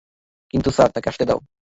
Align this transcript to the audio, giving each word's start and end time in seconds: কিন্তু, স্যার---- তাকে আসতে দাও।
কিন্তু, 0.53 0.69
স্যার---- 0.71 0.93
তাকে 0.95 1.07
আসতে 1.09 1.25
দাও। 1.25 1.39